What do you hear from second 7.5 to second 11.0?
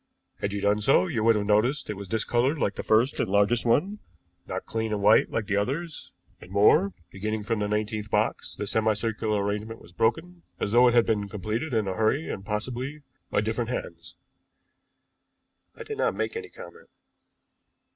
the nineteenth box the semi circular arrangement was broken, as though it